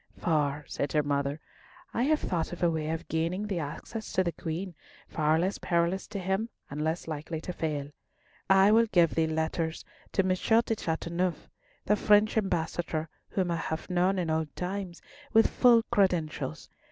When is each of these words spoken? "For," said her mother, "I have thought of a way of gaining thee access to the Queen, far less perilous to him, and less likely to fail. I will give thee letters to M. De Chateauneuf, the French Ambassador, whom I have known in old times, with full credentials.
"For," 0.17 0.65
said 0.67 0.93
her 0.93 1.03
mother, 1.03 1.39
"I 1.93 2.01
have 2.05 2.21
thought 2.21 2.51
of 2.51 2.63
a 2.63 2.71
way 2.71 2.89
of 2.89 3.07
gaining 3.07 3.45
thee 3.45 3.59
access 3.59 4.11
to 4.13 4.23
the 4.23 4.31
Queen, 4.31 4.73
far 5.07 5.37
less 5.37 5.59
perilous 5.59 6.07
to 6.07 6.17
him, 6.17 6.49
and 6.71 6.81
less 6.83 7.07
likely 7.07 7.39
to 7.41 7.53
fail. 7.53 7.91
I 8.49 8.71
will 8.71 8.87
give 8.87 9.13
thee 9.13 9.27
letters 9.27 9.85
to 10.13 10.23
M. 10.23 10.29
De 10.29 10.75
Chateauneuf, 10.75 11.47
the 11.85 11.95
French 11.95 12.35
Ambassador, 12.35 13.09
whom 13.29 13.51
I 13.51 13.57
have 13.57 13.91
known 13.91 14.17
in 14.17 14.31
old 14.31 14.55
times, 14.55 15.03
with 15.33 15.45
full 15.45 15.83
credentials. 15.91 16.67